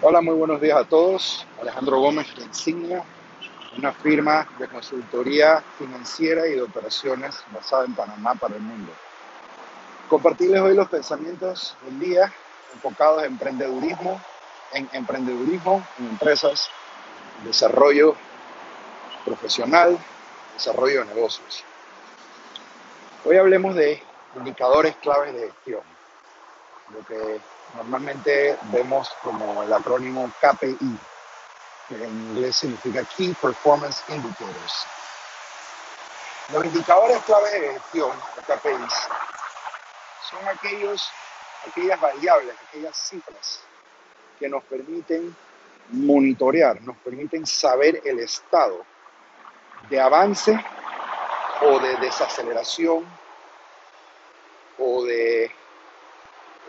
[0.00, 1.44] Hola, muy buenos días a todos.
[1.60, 3.02] Alejandro Gómez de Insignia,
[3.76, 8.92] una firma de consultoría financiera y de operaciones basada en Panamá para el mundo.
[10.08, 12.32] Compartirles hoy los pensamientos del día
[12.74, 14.20] enfocados en emprendedurismo,
[14.72, 16.70] en emprendedurismo, en empresas,
[17.44, 18.14] desarrollo
[19.24, 19.98] profesional,
[20.54, 21.64] desarrollo de negocios.
[23.24, 24.00] Hoy hablemos de
[24.36, 25.82] indicadores claves de gestión,
[26.92, 27.40] lo que
[27.74, 30.98] normalmente vemos como el acrónimo KPI,
[31.88, 34.86] que en inglés significa Key Performance Indicators.
[36.52, 38.94] Los indicadores claves de gestión, los KPIs,
[40.30, 41.10] son aquellos,
[41.66, 43.60] aquellas variables, aquellas cifras
[44.38, 45.34] que nos permiten
[45.90, 48.84] monitorear, nos permiten saber el estado
[49.88, 50.58] de avance
[51.62, 53.04] o de desaceleración
[54.78, 55.37] o de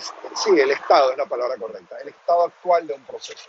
[0.00, 3.48] sí, el estado es la palabra correcta, el estado actual de un proceso.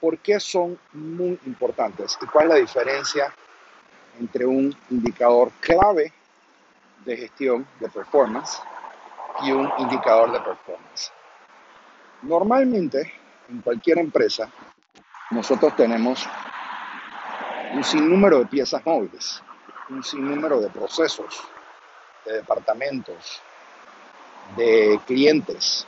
[0.00, 2.18] ¿Por qué son muy importantes?
[2.20, 3.34] ¿Y cuál es la diferencia
[4.18, 6.12] entre un indicador clave
[7.04, 8.60] de gestión de performance
[9.42, 11.12] y un indicador de performance?
[12.22, 13.12] Normalmente,
[13.48, 14.50] en cualquier empresa,
[15.30, 16.26] nosotros tenemos
[17.72, 19.42] un sinnúmero de piezas móviles,
[19.88, 21.42] un sinnúmero de procesos,
[22.24, 23.42] de departamentos,
[24.54, 25.86] de clientes,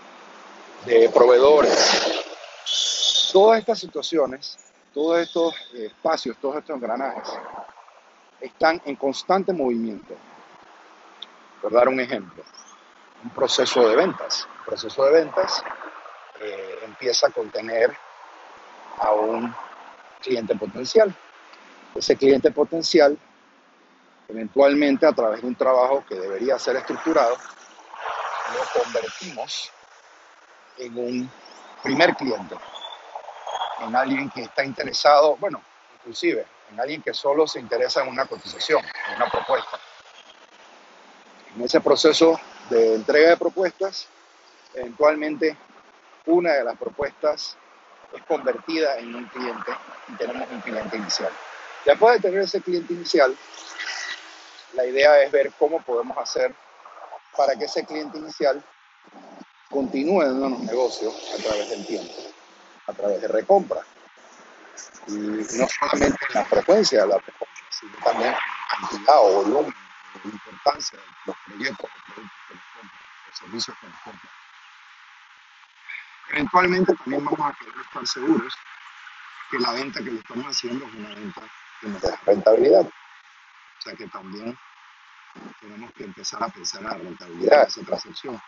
[0.84, 2.24] de proveedores.
[3.32, 4.56] Todas estas situaciones,
[4.92, 7.28] todos estos espacios, todos estos engranajes
[8.40, 10.14] están en constante movimiento.
[11.60, 12.42] Por dar un ejemplo,
[13.22, 14.46] un proceso de ventas.
[14.60, 15.62] Un proceso de ventas
[16.40, 17.96] eh, empieza a contener
[18.98, 19.54] a un
[20.20, 21.14] cliente potencial.
[21.94, 23.18] Ese cliente potencial,
[24.28, 27.36] eventualmente a través de un trabajo que debería ser estructurado,
[28.54, 29.70] lo convertimos
[30.78, 31.30] en un
[31.82, 32.56] primer cliente,
[33.80, 35.62] en alguien que está interesado, bueno,
[35.96, 39.78] inclusive en alguien que solo se interesa en una cotización, en una propuesta.
[41.54, 42.38] En ese proceso
[42.70, 44.08] de entrega de propuestas,
[44.74, 45.56] eventualmente
[46.26, 47.56] una de las propuestas
[48.12, 49.72] es convertida en un cliente
[50.08, 51.32] y tenemos un cliente inicial.
[51.84, 53.36] Después de tener ese cliente inicial,
[54.74, 56.54] la idea es ver cómo podemos hacer
[57.38, 58.60] para que ese cliente inicial
[59.70, 62.12] continúe dándonos negocios a través del tiempo,
[62.88, 63.80] a través de recompra.
[65.06, 69.44] Y no solamente en la frecuencia de la recompra, sino también en la cantidad o
[69.44, 69.74] volumen,
[70.24, 74.32] o importancia de los proyectos o productos que nos compran, los servicios que nos compran.
[76.30, 78.54] Eventualmente también vamos a querer estar seguros
[79.50, 81.42] que la venta que le estamos haciendo es una venta
[81.80, 82.84] que nos da rentabilidad.
[82.84, 84.58] O sea que también
[85.60, 88.42] tenemos que empezar a pensar en la rentabilidad de esa transacción.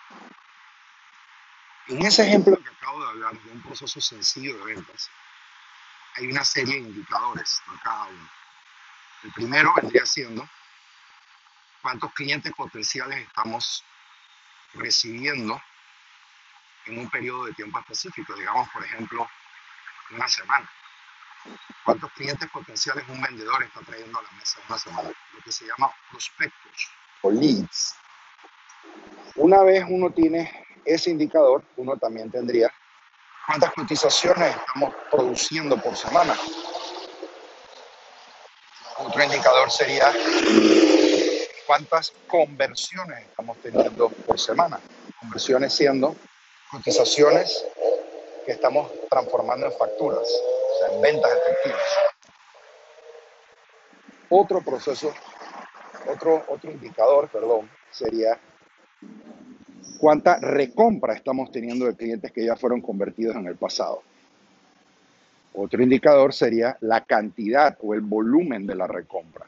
[1.88, 5.10] En ese ejemplo que acabo de hablar de un proceso sencillo de ventas,
[6.16, 8.30] hay una serie de indicadores para cada uno.
[9.24, 10.48] El primero vendría siendo
[11.82, 13.84] cuántos clientes potenciales estamos
[14.74, 15.60] recibiendo
[16.86, 19.28] en un periodo de tiempo específico, digamos, por ejemplo,
[20.10, 20.70] una semana.
[21.84, 25.08] ¿Cuántos clientes potenciales un vendedor está trayendo a la mesa una semana?
[25.08, 26.90] Lo que se llama prospectos
[27.22, 27.96] o leads.
[29.36, 32.72] Una vez uno tiene ese indicador, uno también tendría
[33.46, 36.36] cuántas cotizaciones estamos produciendo por semana.
[38.98, 40.12] Otro indicador sería
[41.66, 44.78] cuántas conversiones estamos teniendo por semana.
[45.20, 46.14] Conversiones siendo
[46.70, 47.64] cotizaciones
[48.44, 50.28] que estamos transformando en facturas
[50.88, 51.80] en ventas efectivas.
[54.28, 55.12] Otro proceso,
[56.08, 58.38] otro, otro indicador, perdón, sería
[59.98, 64.02] cuánta recompra estamos teniendo de clientes que ya fueron convertidos en el pasado.
[65.52, 69.46] Otro indicador sería la cantidad o el volumen de la recompra.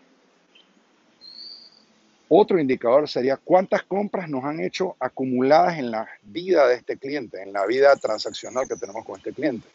[2.29, 7.43] Otro indicador sería cuántas compras nos han hecho acumuladas en la vida de este cliente,
[7.43, 9.69] en la vida transaccional que tenemos con este cliente.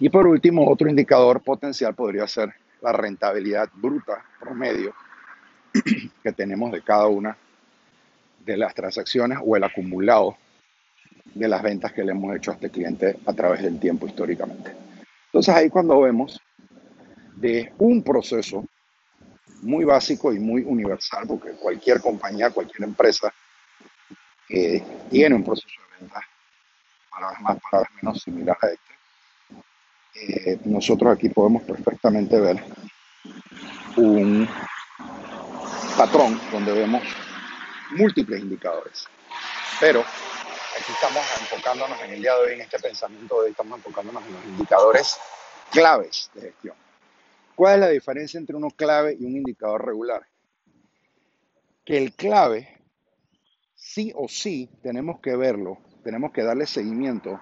[0.00, 4.94] Y por último, otro indicador potencial podría ser la rentabilidad bruta promedio
[6.22, 7.36] que tenemos de cada una
[8.44, 10.38] de las transacciones o el acumulado
[11.34, 14.74] de las ventas que le hemos hecho a este cliente a través del tiempo históricamente.
[15.26, 16.40] Entonces ahí cuando vemos
[17.36, 18.64] de un proceso
[19.60, 23.32] muy básico y muy universal, porque cualquier compañía, cualquier empresa
[24.48, 26.20] que tiene un proceso de venta,
[27.10, 28.89] para más, para menos similar a este,
[30.28, 32.62] eh, nosotros aquí podemos perfectamente ver
[33.96, 34.48] un
[35.96, 37.02] patrón donde vemos
[37.96, 39.06] múltiples indicadores.
[39.80, 43.78] Pero aquí estamos enfocándonos en el día de hoy, en este pensamiento de hoy, estamos
[43.78, 45.16] enfocándonos en los indicadores
[45.70, 46.76] claves de gestión.
[47.54, 50.26] ¿Cuál es la diferencia entre uno clave y un indicador regular?
[51.84, 52.78] Que el clave,
[53.74, 57.40] sí o sí, tenemos que verlo, tenemos que darle seguimiento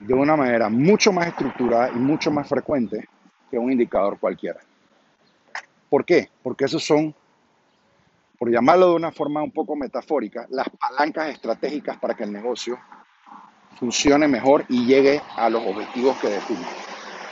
[0.00, 3.08] de una manera mucho más estructurada y mucho más frecuente
[3.50, 4.60] que un indicador cualquiera.
[5.88, 6.30] ¿Por qué?
[6.42, 7.14] Porque esos son,
[8.38, 12.78] por llamarlo de una forma un poco metafórica, las palancas estratégicas para que el negocio
[13.78, 16.66] funcione mejor y llegue a los objetivos que define.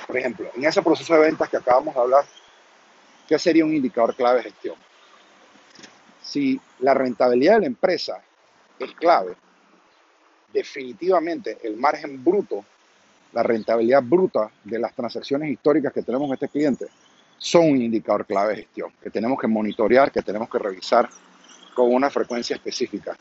[0.07, 2.25] Por ejemplo, en ese proceso de ventas que acabamos de hablar,
[3.29, 4.77] ¿qué sería un indicador clave de gestión?
[6.23, 8.23] Si la rentabilidad de la empresa
[8.79, 9.37] es clave,
[10.57, 12.65] definitivamente el margen bruto,
[13.35, 16.87] la rentabilidad bruta de las transacciones históricas que tenemos con este cliente,
[17.37, 21.11] son un indicador clave de gestión que tenemos que monitorear, que tenemos que revisar
[21.75, 23.15] con una frecuencia específica.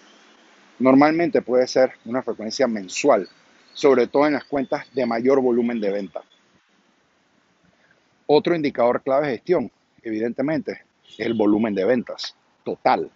[0.80, 3.28] Normalmente puede ser una frecuencia mensual,
[3.74, 6.22] sobre todo en las cuentas de mayor volumen de venta.
[8.28, 9.70] Otro indicador clave de gestión,
[10.02, 12.34] evidentemente, es el volumen de ventas
[12.64, 13.12] total.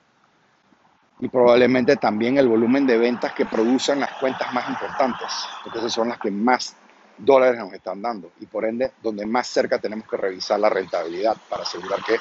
[1.19, 5.27] Y probablemente también el volumen de ventas que producen las cuentas más importantes,
[5.63, 6.75] porque esas son las que más
[7.17, 11.35] dólares nos están dando y por ende donde más cerca tenemos que revisar la rentabilidad
[11.49, 12.17] para asegurar que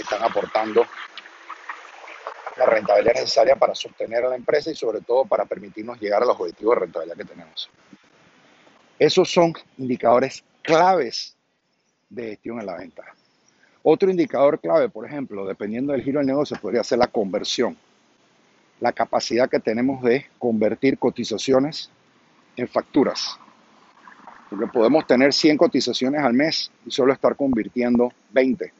[0.00, 0.86] están aportando
[2.56, 6.26] la rentabilidad necesaria para sostener a la empresa y sobre todo para permitirnos llegar a
[6.26, 7.70] los objetivos de rentabilidad que tenemos.
[8.98, 11.36] Esos son indicadores claves
[12.08, 13.04] de gestión en la venta.
[13.82, 17.76] Otro indicador clave, por ejemplo, dependiendo del giro del negocio, podría ser la conversión.
[18.80, 21.90] La capacidad que tenemos de convertir cotizaciones
[22.56, 23.38] en facturas.
[24.72, 28.72] Podemos tener 100 cotizaciones al mes y solo estar convirtiendo 20.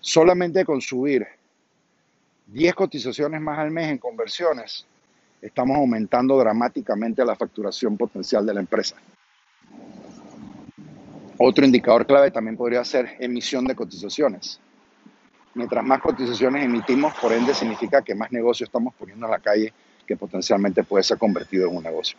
[0.00, 1.26] Solamente con subir
[2.46, 4.86] 10 cotizaciones más al mes en conversiones,
[5.40, 8.96] estamos aumentando dramáticamente la facturación potencial de la empresa.
[11.38, 14.58] Otro indicador clave también podría ser emisión de cotizaciones.
[15.56, 19.72] Mientras más cotizaciones emitimos, por ende significa que más negocio estamos poniendo en la calle
[20.06, 22.18] que potencialmente puede ser convertido en un negocio.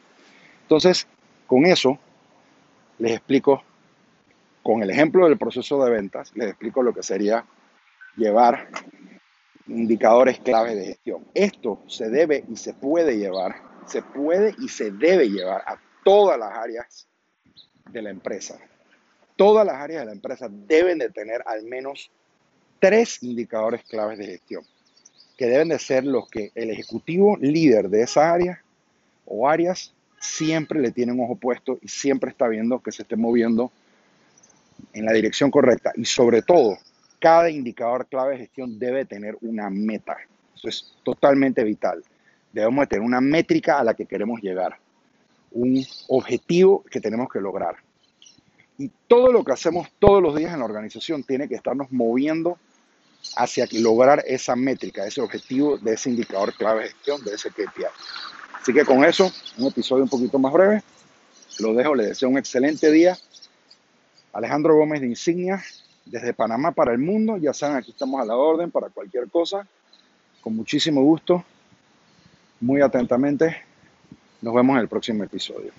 [0.63, 1.05] Entonces,
[1.45, 1.99] con eso
[2.97, 3.61] les explico,
[4.63, 7.45] con el ejemplo del proceso de ventas, les explico lo que sería
[8.15, 8.69] llevar
[9.67, 11.27] indicadores clave de gestión.
[11.35, 16.39] Esto se debe y se puede llevar, se puede y se debe llevar a todas
[16.39, 17.07] las áreas
[17.91, 18.57] de la empresa.
[19.35, 22.09] Todas las áreas de la empresa deben de tener al menos
[22.79, 24.63] tres indicadores claves de gestión,
[25.37, 28.61] que deben de ser los que el ejecutivo líder de esa área
[29.25, 33.15] o áreas siempre le tiene un ojo puesto y siempre está viendo que se esté
[33.15, 33.71] moviendo
[34.93, 35.91] en la dirección correcta.
[35.95, 36.77] Y sobre todo,
[37.19, 40.17] cada indicador clave de gestión debe tener una meta.
[40.55, 42.03] Eso es totalmente vital.
[42.51, 44.77] Debemos de tener una métrica a la que queremos llegar,
[45.51, 47.75] un objetivo que tenemos que lograr.
[48.77, 52.57] Y todo lo que hacemos todos los días en la organización tiene que estarnos moviendo
[53.35, 57.85] hacia lograr esa métrica, ese objetivo de ese indicador clave de gestión, de ese KPI.
[58.61, 60.83] Así que con eso, un episodio un poquito más breve.
[61.59, 63.17] Lo dejo, les deseo un excelente día.
[64.33, 65.63] Alejandro Gómez de Insignia,
[66.05, 67.37] desde Panamá para el mundo.
[67.37, 69.67] Ya saben, aquí estamos a la orden para cualquier cosa.
[70.41, 71.43] Con muchísimo gusto.
[72.59, 73.63] Muy atentamente.
[74.41, 75.71] Nos vemos en el próximo episodio.